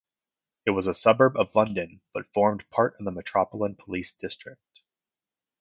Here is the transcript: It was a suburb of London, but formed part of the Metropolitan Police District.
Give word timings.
It 0.65 0.71
was 0.71 0.87
a 0.87 0.95
suburb 0.95 1.37
of 1.37 1.53
London, 1.53 2.01
but 2.11 2.25
formed 2.33 2.67
part 2.71 2.95
of 2.97 3.05
the 3.05 3.11
Metropolitan 3.11 3.75
Police 3.75 4.11
District. 4.13 4.81